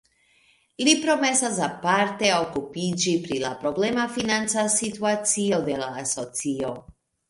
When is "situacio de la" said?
4.81-5.97